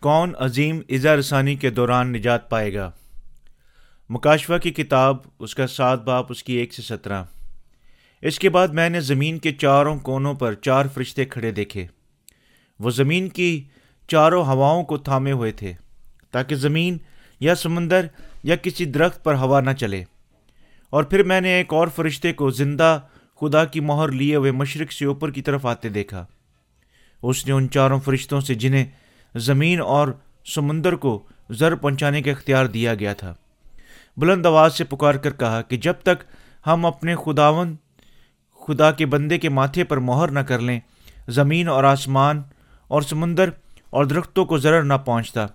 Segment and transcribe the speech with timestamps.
[0.00, 2.90] کون عظیم اظہار رسانی کے دوران نجات پائے گا؟
[4.08, 7.22] مکاشفہ کی کتاب، اس کا سات باپ، اس کی ایک سے سترہ۔
[8.22, 11.86] اس کے بعد میں نے زمین کے چاروں کونوں پر چار فرشتے کھڑے دیکھے۔
[12.78, 13.64] وہ زمین کی
[14.08, 15.72] چاروں ہواؤں کو تھامے ہوئے تھے،
[16.30, 16.98] تاکہ زمین
[17.40, 18.06] یا سمندر
[18.42, 20.04] یا کسی درخت پر ہوا نہ چلے۔
[20.90, 23.00] اور پھر میں نے ایک اور فرشتے کو زندہ
[23.40, 26.26] خدا کی مہر لیے ہوئے مشرق سے اوپر کی طرف آتے دیکھا۔
[27.22, 28.86] اس نے ان چاروں فرشتوں سے جنہیں
[29.34, 30.08] زمین اور
[30.44, 33.34] سمندر کو زر پہنچانے کا اختیار دیا گیا تھا۔
[34.16, 36.24] بلند آواز سے پکار کر کہا کہ جب تک
[36.66, 37.76] ہم اپنے خداون،
[38.66, 40.80] خدا کے بندے کے ماتھے پر مہر نہ کر لیں،
[41.28, 42.42] زمین اور آسمان
[42.88, 43.50] اور سمندر
[43.90, 45.46] اور درختوں کو ضرر نہ پہنچتا۔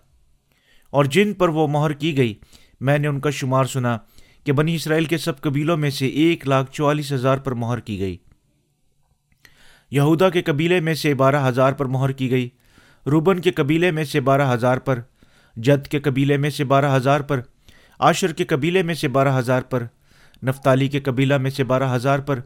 [0.89, 2.33] اور جن پر وہ مہر کی گئی،
[2.81, 3.97] میں نے ان کا شمار سنا
[4.43, 7.99] کہ بنی اسرائیل کے سب قبیلوں میں سے ایک لاکھ چوالیس ہزار پر مہر کی
[7.99, 8.17] گئی۔
[9.91, 12.49] یہودا کے قبیلے میں سے بارہ ہزار پر مہر کی گئی۔
[13.05, 14.99] روبن کے قبیلے میں سے بارہ ہزار پر
[15.57, 17.41] جد کے قبیلے میں سے بارہ ہزار پر
[17.99, 19.83] عاشر کے قبیلے میں سے بارہ ہزار پر
[20.43, 22.39] نفتالی کے قبیلہ میں سے بارہ ہزار پر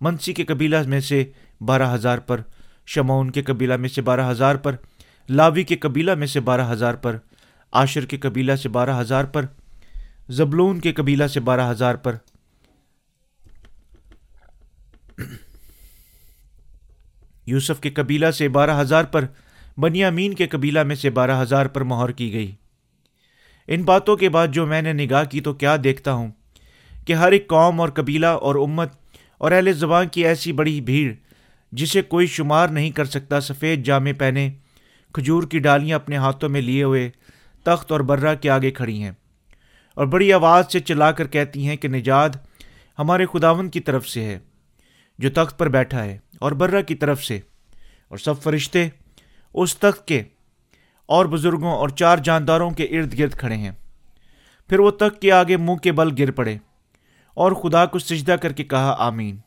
[0.00, 1.24] منسی کے قبیلہ میں سے
[1.60, 2.40] بارہ ہزار پر
[2.86, 4.76] شمعون کے قبیلہ میں سے بارہ ہزار پر
[5.28, 7.16] لاوی کے قبیلہ میں سے بارہ ہزار پر
[7.72, 9.46] عاشر کے قبیلہ سے بارہ ہزار پر
[10.28, 12.16] زبلون کے قبیلہ سے بارہ ہزار پر
[17.46, 19.24] یوسف کے قبیلہ سے بارہ ہزار پر
[19.78, 22.50] بنیامین کے قبیلہ میں سے بارہ ہزار پر مہر کی گئی۔
[23.68, 26.30] ان باتوں کے بعد جو میں نے نگاہ کی تو کیا دیکھتا ہوں
[27.06, 28.92] کہ ہر ایک قوم اور قبیلہ اور امت
[29.38, 31.12] اور اہل زبان کی ایسی بڑی بھیڑ
[31.72, 34.48] جسے کوئی شمار نہیں کر سکتا، سفید جامے پہنے،
[35.14, 37.08] کھجور کی ڈالیاں اپنے ہاتھوں میں لیے ہوئے
[37.66, 39.12] تخت اور برہ کے آگے کھڑی ہیں
[39.96, 42.36] اور بڑی آواز سے چلا کر کہتی ہیں کہ نجات
[42.98, 44.38] ہمارے خداون کی طرف سے ہے،
[45.18, 47.38] جو تخت پر بیٹھا ہے اور برہ کی طرف سے
[48.08, 48.88] اور سب فرشتے
[49.54, 50.22] اس تخت کے
[51.06, 53.70] اور بزرگوں اور چار جانداروں کے ارد گرد کھڑے ہیں۔
[54.68, 56.56] پھر وہ تخت کے آگے منہ کے بل گر پڑے
[57.34, 59.38] اور خدا کو سجدہ کر کے کہا، آمین۔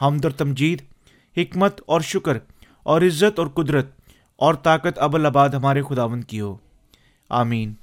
[0.00, 0.82] ہم در تمجید،
[1.36, 2.38] حکمت اور شکر
[2.82, 3.86] اور عزت اور قدرت
[4.36, 6.56] اور طاقت ابل آباد ہمارے خداون کی ہو۔
[7.28, 7.74] آمین۔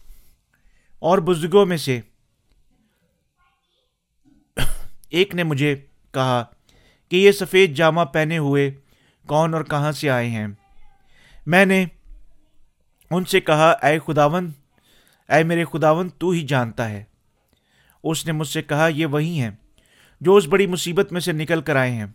[0.99, 2.01] اور بزرگوں میں سے
[5.09, 5.75] ایک نے مجھے
[6.13, 6.43] کہا
[7.09, 8.71] کہ یہ سفید جامہ پہنے ہوئے
[9.27, 10.47] کون اور کہاں سے آئے ہیں؟
[11.49, 11.85] میں نے
[13.11, 14.51] ان سے کہا، اے خداون،
[15.29, 17.03] اے میرے خداون، تو ہی جانتا ہے.
[18.03, 19.49] اس نے مجھ سے کہا، یہ وہی ہیں
[20.21, 22.05] جو اس بڑی مصیبت میں سے نکل کر آئے ہیں۔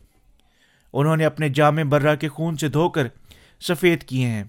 [0.92, 3.06] انہوں نے اپنے جامع برہ کے خون سے دھو کر
[3.60, 4.44] سفید کیے ہیں۔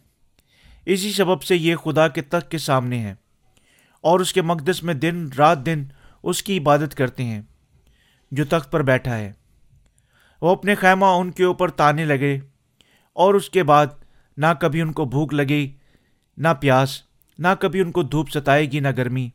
[0.85, 3.13] اسی سبب سے یہ خدا کے تخت کے سامنے ہیں
[4.01, 5.83] اور اس کے مقدس میں دن رات دن
[6.23, 7.41] اس کی عبادت کرتے ہیں
[8.31, 9.31] جو تخت پر بیٹھا ہے۔
[10.41, 12.39] وہ اپنے خیمہ ان کے اوپر تانے لگے
[13.13, 13.85] اور اس کے بعد
[14.37, 15.67] نہ کبھی ان کو بھوک لگے،
[16.37, 17.01] نہ پیاس،
[17.39, 19.29] نہ کبھی ان کو دھوپ ستائے گی، نہ گرمی۔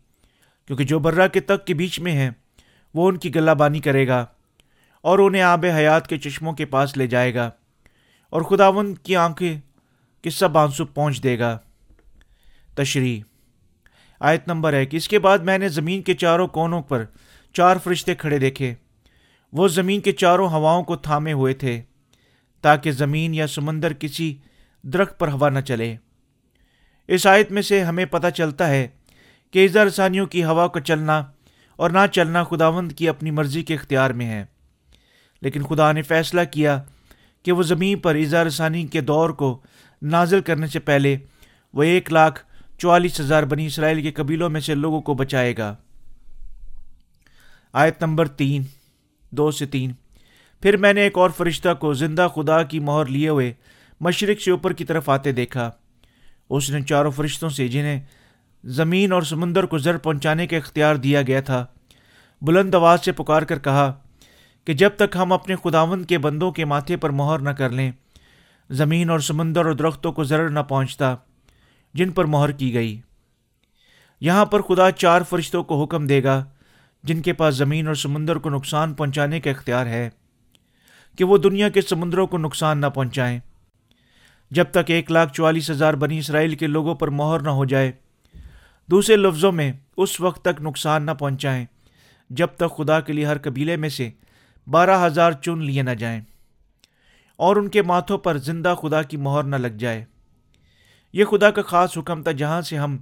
[0.66, 2.30] کیونکہ جو برہ کے تک کے بیچ میں ہیں
[2.94, 4.26] وہ ان کی گلہ بانی کرے گا
[5.02, 7.50] اور انہیں آب حیات کے چشموں کے پاس لے جائے گا
[8.30, 9.60] اور خداون کی آنکھیں
[10.22, 11.58] کس سب آنسو پہنچ دے گا۔
[12.74, 13.20] تشریح۔
[14.20, 17.04] آیت نمبر ہے کہ اس کے بعد میں نے زمین کے چاروں کونوں پر
[17.52, 18.74] چار فرشتے کھڑے دیکھے۔
[19.52, 21.82] وہ زمین کے چاروں ہواؤں کو تھامے ہوئے تھے
[22.60, 24.36] تاکہ زمین یا سمندر کسی
[24.82, 25.96] درخت پر ہوا نہ چلے۔
[27.08, 28.88] اس آیت میں سے ہمیں پتہ چلتا ہے
[29.50, 31.24] کہ اظہار رسانیوں کی ہوا کا چلنا
[31.76, 34.44] اور نہ چلنا خداوند کی اپنی مرضی کے اختیار میں ہے۔
[35.42, 36.82] لیکن خدا نے فیصلہ کیا
[37.42, 39.62] کہ وہ زمین پر اظہار رسانی کے دور کو
[40.02, 41.16] نازل کرنے سے پہلے
[41.74, 42.44] وہ ایک لاکھ
[42.78, 45.76] چوالیس ہزار بنی اسرائیل کے قبیلوں میں سے لوگوں کو بچائے گا۔
[47.72, 48.62] آیت نمبر تین،
[49.30, 49.92] دو سے تین۔
[50.62, 53.52] پھر میں نے ایک اور فرشتہ کو زندہ خدا کی مہر لیے ہوئے
[54.00, 55.70] مشرق سے اوپر کی طرف آتے دیکھا۔
[56.50, 58.00] اس نے چاروں فرشتوں سے جنہیں
[58.64, 61.64] زمین اور سمندر کو زر پہنچانے کا اختیار دیا گیا تھا،
[62.42, 63.92] بلند آواز سے پکار کر کہا
[64.66, 67.90] کہ جب تک ہم اپنے خداون کے بندوں کے ماتھے پر مہر نہ کر لیں،
[68.70, 71.14] زمین اور سمندر اور درختوں کو ضرر نہ پہنچتا،
[71.94, 73.00] جن پر مہر کی گئی۔
[74.22, 76.44] یہاں پر خدا چار فرشتوں کو حکم دے گا،
[77.04, 80.08] جن کے پاس زمین اور سمندر کو نقصان پہنچانے کا اختیار ہے،
[81.18, 83.38] کہ وہ دنیا کے سمندروں کو نقصان نہ پہنچائیں۔
[84.50, 87.92] جب تک ایک لاکھ چوالیس ہزار بنی اسرائیل کے لوگوں پر مہر نہ ہو جائے۔
[88.88, 91.64] دوسرے لفظوں میں اس وقت تک نقصان نہ پہنچائیں،
[92.30, 94.10] جب تک خدا کے لیے ہر قبیلے میں سے
[94.66, 96.20] بارہ ہزار چن لیے نہ جائیں
[97.38, 100.04] اور ان کے ماتھوں پر زندہ خدا کی مہر نہ لگ جائے۔
[101.14, 102.96] یہ خدا کا خاص حکم تھا جہاں سے ہم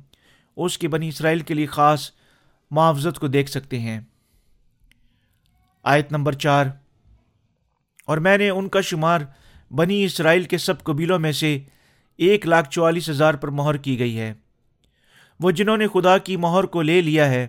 [0.56, 2.10] اس کی بنی اسرائیل کے لیے خاص
[2.70, 4.00] معاوضت کو دیکھ سکتے ہیں۔
[5.84, 6.66] آیت نمبر چار،
[8.06, 9.20] اور میں نے ان کا شمار
[9.70, 11.58] بنی اسرائیل کے سب قبیلوں میں سے
[12.16, 14.34] ایک لاکھ چوالیس ہزار پر مہر کی گئی ہے۔
[15.40, 17.46] وہ جنہوں نے خدا کی مہر کو لے لیا ہے،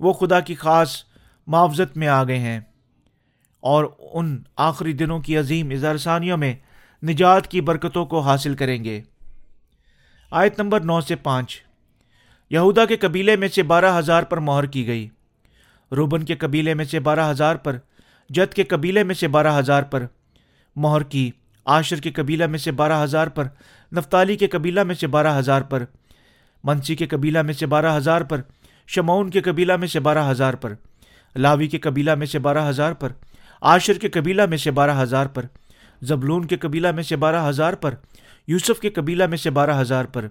[0.00, 1.04] وہ خدا کی خاص
[1.46, 2.60] معاوضت میں آ گئے ہیں۔
[3.60, 6.54] اور ان آخری دنوں کی عظیم اظہارثانیوں میں
[7.02, 9.02] نجات کی برکتوں کو حاصل کریں گے۔
[10.30, 11.62] آیت نمبر نو سے پانچ۔
[12.50, 15.08] یہودا کے قبیلے میں سے بارہ ہزار پر مہر کی گئی۔
[15.92, 17.78] روبن کے قبیلے میں سے بارہ ہزار پر،
[18.28, 20.06] جد کے قبیلے میں سے بارہ ہزار پر
[20.76, 21.30] مہر کی۔
[21.66, 23.44] عاشر کے قبیلہ میں سے بارہ ہزار پر،
[23.92, 25.84] نفتالی کے قبیلہ میں سے بارہ ہزار پر،
[26.64, 28.40] منسی کے قبیلہ میں سے بارہ ہزار پر،
[28.86, 30.72] شمعون کے قبیلہ میں سے بارہ ہزار پر،
[31.36, 33.12] لاوی کے قبیلہ میں سے بارہ ہزار پر،
[33.62, 35.46] عاشر کے قبیلہ میں سے بارہ ہزار پر،
[36.02, 37.94] زبلون کے قبیلہ میں سے بارہ ہزار پر،
[38.46, 40.26] یوسف کے قبیلہ میں سے بارہ ہزار پر،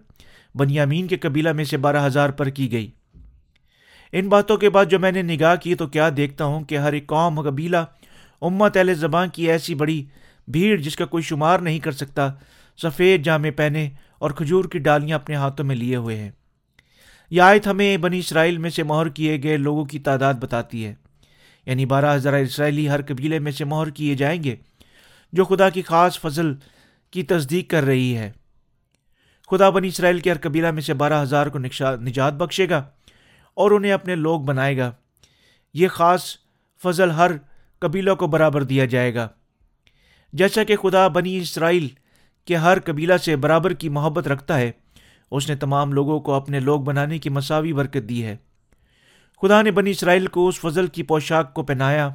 [0.56, 2.92] بنیامین کے قبیلہ میں سے بارہ ہزار پر کی گئی۔
[4.12, 6.94] ان باتوں کے بعد جو میں نے نگاہ کی تو کیا دیکھتا ہوں کہ ہر
[6.94, 7.78] ایک قوم قبیلہ
[8.42, 10.06] امت اہل زبان کی ایسی بڑی
[10.48, 12.34] بھیڑ جس کا کوئی شمار نہیں کر سکتا،
[12.82, 13.90] سفید جامے پہنے
[14.20, 16.32] اور کھجور کی ڈالیاں اپنے ہاتھوں میں لیے ہوئے ہیں۔
[17.30, 20.96] یہ آیت ہمیں بنی اسرائیل میں سے مہر کیے گئے لوگوں کی تعداد بتاتی ہے۔
[21.66, 24.56] یعنی بارہ ہزار اسرائیلی ہر قبیلے میں سے مہر کیے جائیں گے،
[25.34, 26.54] جو خدا کی خاص فضل
[27.12, 28.32] کی تصدیق کر رہی ہے۔
[29.52, 31.60] خدا بنی اسرائیل کے ہر قبیلہ میں سے بارہ ہزار کو
[32.02, 32.84] نجات بخشے گا
[33.54, 34.92] اور انہیں اپنے لوگ بنائے گا۔
[35.74, 36.38] یہ خاص
[36.84, 37.32] فضل ہر
[37.80, 39.28] قبیلوں کو برابر دیا جائے گا۔
[40.36, 41.88] جیسا کہ خدا بنی اسرائیل
[42.46, 44.72] کے ہر قبیلہ سے برابر کی محبت رکھتا ہے،
[45.32, 48.38] اس نے تمام لوگوں کو اپنے لوگ بنانے کی مساوی برکت دی ہے۔
[49.42, 52.10] خدا نے بنی اسرائیل کو اس فضل کی پوشاک کو پہنایا،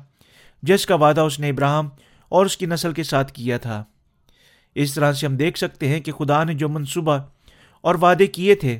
[0.62, 1.88] جس کا وعدہ اس نے ابراہم
[2.28, 3.84] اور اس کی نسل کے ساتھ کیا تھا۔
[4.74, 7.18] اس طرح سے ہم دیکھ سکتے ہیں کہ خدا نے جو منصوبہ
[7.80, 8.78] اور وعدے کیے تھے،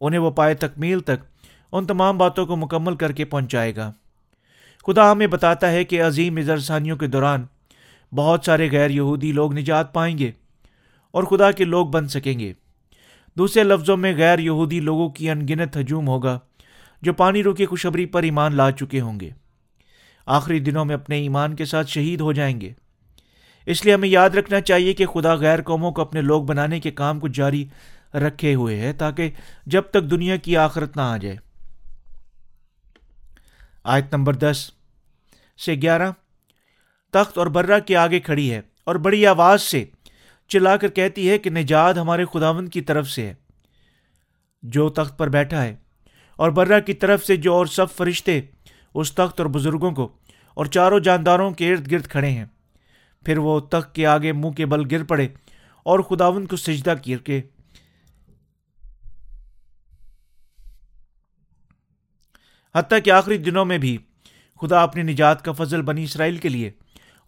[0.00, 3.92] انہیں وہ پائے تکمیل تک ان تمام باتوں کو مکمل کر کے پہنچائے گا۔
[4.86, 7.46] خدا ہمیں بتاتا ہے کہ عظیم اظہرثانیوں کے دوران
[8.14, 10.30] بہت سارے غیر یہودی لوگ نجات پائیں گے
[11.10, 12.52] اور خدا کے لوگ بن سکیں گے۔
[13.38, 16.38] دوسرے لفظوں میں غیر یہودی لوگوں کی ان گنت ہجوم ہوگا
[17.02, 19.30] جو پانی روکی خوشبری پر ایمان لا چکے ہوں گے۔
[20.26, 22.72] آخری دنوں میں اپنے ایمان کے ساتھ شہید ہو جائیں گے۔
[23.66, 26.90] اس لیے ہمیں یاد رکھنا چاہیے کہ خدا غیر قوموں کو اپنے لوگ بنانے کے
[26.90, 27.64] کام کو جاری
[28.14, 29.30] رکھے ہوئے ہے تاکہ
[29.66, 31.36] جب تک دنیا کی آخرت نہ آ جائے۔
[33.84, 34.70] آیت نمبر دس
[35.64, 36.10] سے گیارہ
[37.12, 39.84] تخت اور برہ کے آگے کھڑی ہے اور بڑی آواز سے
[40.48, 43.34] چلا کر کہتی ہے کہ نجات ہمارے خداون کی طرف سے ہے۔
[44.62, 45.76] جو تخت پر بیٹھا ہے
[46.36, 48.40] اور برہ کی طرف سے جو اور سب فرشتے
[48.94, 50.12] اس تخت اور بزرگوں کو
[50.54, 52.44] اور چاروں جانداروں کے ارد گرد کھڑے ہیں۔
[53.24, 55.28] پھر وہ تخت کے آگے منہ کے بل گر پڑے
[55.82, 57.42] اور خداون کو سجدہ کر کے
[62.74, 63.98] حتیٰ کہ آخری دنوں میں بھی
[64.60, 66.70] خدا اپنی نجات کا فضل بنی اسرائیل کے لیے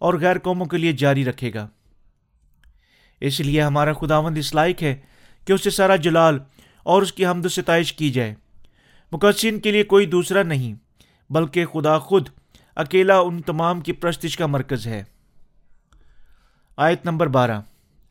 [0.05, 1.67] اور غیر قوموں کے لیے جاری رکھے گا۔
[3.21, 4.95] اس لیے ہمارا خداوند اس لائق ہے
[5.45, 6.39] کہ اسے سارا جلال
[6.83, 8.35] اور اس کی حمد و ستائش کی جائے۔
[9.11, 10.73] مقدسین کے لیے کوئی دوسرا نہیں،
[11.29, 12.29] بلکہ خدا خود
[12.75, 15.03] اکیلا ان تمام کی پرستش کا مرکز ہے۔
[16.77, 17.61] آیت نمبر بارہ۔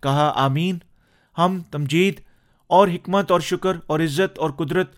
[0.02, 0.78] کہا، آمین۔
[1.38, 2.20] ہم تمجید
[2.66, 4.94] اور حکمت اور شکر اور عزت اور قدرت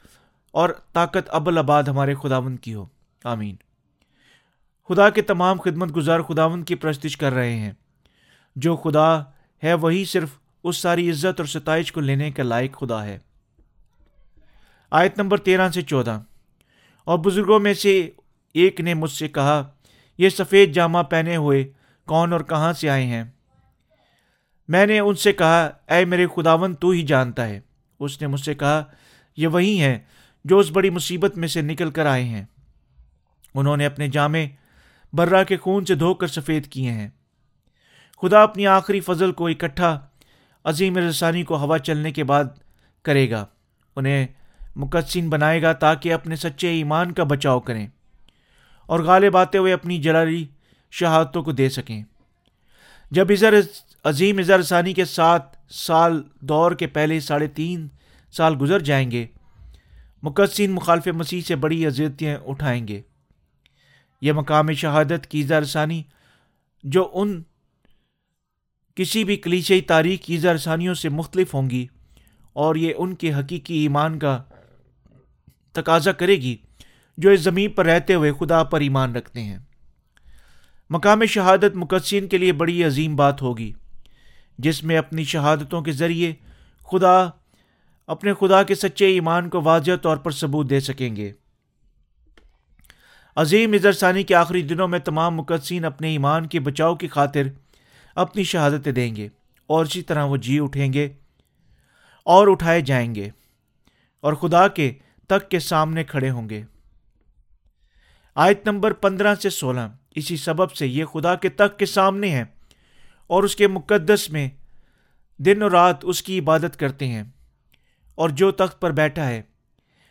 [0.52, 2.87] اور طاقت ابل آباد ہمارے خداون کی ہو۔
[3.25, 3.66] آمین۔
[4.88, 7.72] خدا کے تمام خدمت گزار خداون کی پرستش کر رہے ہیں۔
[8.56, 9.20] جو خدا
[9.64, 10.28] ہے، وہی صرف
[10.64, 13.19] اس ساری عزت اور ستائش کو لینے کا لائق خدا ہے۔
[14.90, 16.20] آیت نمبر تیرہ سے چودہ۔
[17.05, 18.10] اور بزرگوں میں سے
[18.55, 19.70] ایک نے مجھ سے کہا،
[20.19, 21.72] یہ سفید جامہ پہنے ہوئے
[22.06, 23.24] کون اور کہاں سے آئے ہیں؟
[24.69, 27.60] میں نے ان سے کہا، اے میرے خداون تو ہی جانتا ہے۔
[28.00, 28.84] اس نے مجھ سے کہا،
[29.36, 29.98] یہ وہی ہیں
[30.44, 32.44] جو اس بڑی مصیبت میں سے نکل کر آئے ہیں۔
[33.55, 34.38] انہوں نے اپنے جامع
[35.17, 37.08] برا کے خون سے دھو کر سفید کیے ہیں۔
[38.23, 40.01] خدا اپنی آخری فضل کو اکٹھا
[40.65, 42.44] عظیم رسانی کو ہوا چلنے کے بعد
[43.05, 43.46] کرے گا۔
[43.96, 44.27] انہیں
[44.77, 47.87] مقدسین بنائے گا تاکہ اپنے سچے ایمان کا بچاؤ کریں
[48.87, 50.46] اور غالب آتے ہوئے اپنی جلالی
[50.91, 52.03] شہادتوں کو دے سکیں۔
[53.11, 53.55] جب اظہر
[54.05, 57.89] عظیم اظہر ثانی کے سات سال دور کے پہلے ساڑھے تین
[58.32, 59.27] سال گزر جائیں گے،
[60.23, 63.03] مقدسین مخالف مسیح سے بڑی اذیتیں اٹھائیں گے۔
[64.20, 66.03] یہ مقام شہادت کی ثانی،
[66.85, 67.43] جو ان
[68.96, 71.87] کسی بھی کلیچی تاریخ کی ثانیوں سے مختلف ہوں گی
[72.53, 74.43] اور یہ ان کے حقیقی ایمان کا
[75.73, 76.56] تقاضا کرے گی
[77.19, 79.58] جو اس زمین پر رہتے ہوئے خدا پر ایمان رکھتے ہیں۔
[80.91, 83.73] مقام شہادت مقدسین کے لیے بڑی عظیم بات ہوگی،
[84.58, 86.32] جس میں اپنی شہادتوں کے ذریعے
[86.93, 87.29] خدا،
[88.06, 91.32] اپنے خدا کے سچے ایمان کو واضح طور پر ثبوت دے سکیں گے۔
[93.36, 97.43] عظیم اظہر ثانی کے آخری دنوں میں تمام مقدسین اپنے ایمان کے بچاؤ کی خاطر
[98.14, 99.28] اپنی شہادتیں دیں گے
[99.66, 101.08] اور اسی طرح وہ جی اٹھیں گے
[102.24, 103.28] اور اٹھائے جائیں گے
[104.20, 104.93] اور خدا کے
[105.26, 106.62] تک کے سامنے کھڑے ہوں گے۔
[108.34, 109.81] آیت نمبر پندرہ سے سولہ۔
[110.14, 112.44] اسی سبب سے یہ خدا کے تک کے سامنے ہے
[113.26, 114.48] اور اس کے مقدس میں
[115.38, 117.22] دن اور رات اس کی عبادت کرتے ہیں
[118.14, 119.43] اور جو تخت پر بیٹھا ہے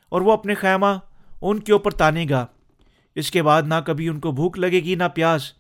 [0.09, 0.99] اور وہ اپنے خیمہ
[1.41, 2.45] ان کے اوپر تانے گا۔
[3.15, 5.51] اس کے بعد نہ کبھی ان کو بھوک لگے گی نہ پیاس،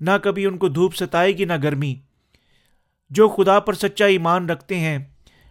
[0.00, 1.94] نہ کبھی ان کو دھوپ ستائے گی نہ گرمی۔
[3.10, 4.98] جو خدا پر سچا ایمان رکھتے ہیں،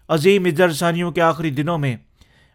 [0.07, 1.97] عظیم ازرسانیوں کے آخری دنوں میں،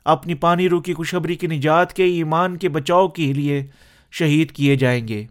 [0.04, 3.66] اپنی پانی رو کی خوشبری کی نجات کے، ایمان کے بچاؤ کے لیے
[4.10, 5.26] شہید کیے جائیں گے۔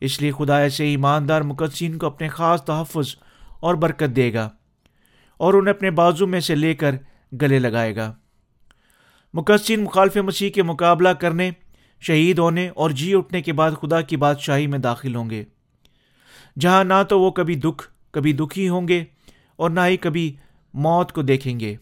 [0.00, 3.16] اس لیے خدا ایسے ایماندار مقدسین کو اپنے خاص تحفظ
[3.60, 4.48] اور برکت دے گا
[5.36, 6.94] اور انہیں اپنے بازو میں سے لے کر
[7.40, 8.14] گلے لگائے گا۔
[9.34, 11.50] مقدسین مخالف مسیح کے مقابلہ کرنے
[12.02, 15.44] شہید ہونے اور جی اٹھنے کے بعد خدا کی بادشاہی میں داخل ہوں گے۔
[16.58, 19.04] جہاں نہ تو وہ کبھی دکھ، کبھی دکھی ہوں گے
[19.56, 20.36] اور نہ ہی کبھی
[20.74, 21.76] موت کو دیکھیں گے۔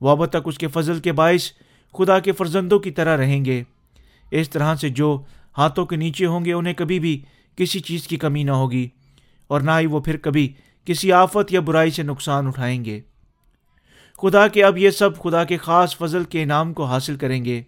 [0.00, 1.52] وہ اب تک اس کے فضل کے باعث
[1.98, 3.62] خدا کے فرزندوں کی طرح رہیں گے۔
[4.30, 5.22] اس طرح سے جو
[5.58, 7.22] ہاتھوں کے نیچے ہوں گے، انہیں کبھی بھی
[7.56, 8.88] کسی چیز کی کمی نہ ہوگی
[9.46, 10.52] اور نہ ہی وہ پھر کبھی
[10.84, 13.00] کسی آفت یا برائی سے نقصان اٹھائیں گے۔
[14.22, 17.62] خدا کے اب یہ سب خدا کے خاص فضل کے انعام کو حاصل کریں گے۔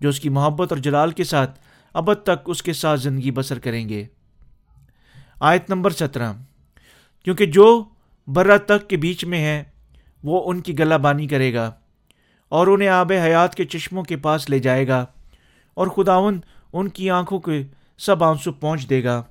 [0.00, 1.60] جو اس کی محبت اور جلال کے ساتھ
[1.94, 4.06] ابد تک اس کے ساتھ زندگی بسر کریں گے۔
[5.40, 6.32] آیت نمبر سترہ۔
[7.24, 7.84] کیونکہ جو
[8.26, 9.64] برہ تک کے بیچ میں ہے،
[10.24, 11.72] وہ ان کی گلہ بانی کرے گا
[12.48, 15.06] اور انہیں آب حیات کے چشموں کے پاس لے جائے گا
[15.74, 16.40] اور خداون
[16.72, 17.62] ان کی آنکھوں کے
[17.98, 19.22] سب آنسو پہنچ دے گا۔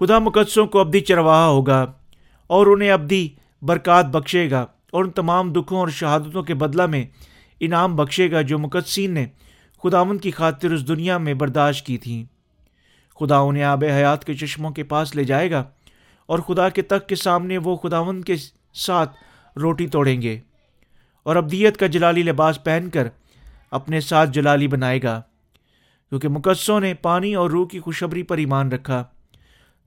[0.00, 1.92] خدا مقدسوں کو ابدی چرواہا ہوگا
[2.46, 3.28] اور انہیں ابدی
[3.62, 7.06] برکات بخشے گا اور ان تمام دکھوں اور شہادتوں کے بدلہ میں
[7.60, 9.26] انعام بخشے گا جو مقدسین نے
[9.82, 12.24] خداون کی خاطر اس دنیا میں برداشت کی تھیں
[13.20, 15.64] خدا انہیں آب حیات کے چشموں کے پاس لے جائے گا
[16.26, 18.34] اور خدا کے تک کے سامنے وہ خداون کے
[18.74, 19.16] ساتھ
[19.58, 20.40] روٹی توڑیں گے
[21.22, 23.08] اور ابدیت کا جلالی لباس پہن کر
[23.70, 25.22] اپنے ساتھ جلالی بنائے گا۔
[26.08, 29.04] کیونکہ مقدسوں نے پانی اور روح کی خوشبری پر ایمان رکھا۔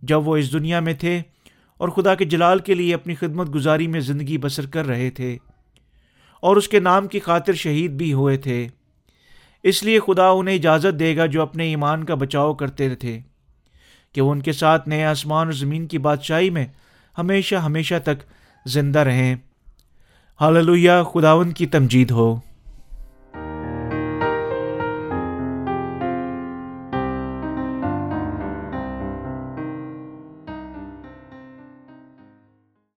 [0.02, 1.22] جب وہ اس دنیا میں تھے
[1.78, 5.38] اور خدا کے جلال کے لیے اپنی خدمت گزاری میں زندگی بسر کر رہے تھے۔
[6.42, 8.68] اور اس کے نام کی خاطر شہید بھی ہوئے تھے۔
[9.64, 13.20] اس لیے خدا انہیں اجازت دے گا جو اپنے ایمان کا بچاؤ کرتے تھے،
[14.14, 16.66] کہ وہ ان کے ساتھ نئے آسمان اور زمین کی بادشاہی میں
[17.18, 18.24] ہمیشہ ہمیشہ تک
[18.66, 19.36] زندہ رہیں۔
[20.42, 22.51] حاللویہ خداون کی تمجید ہو۔